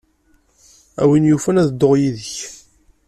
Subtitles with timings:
[1.01, 2.35] A win yufan, ad dduɣ yid-k.